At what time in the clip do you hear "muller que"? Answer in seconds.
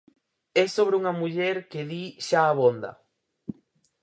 1.19-1.81